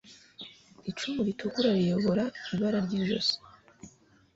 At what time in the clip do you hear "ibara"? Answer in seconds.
2.53-2.77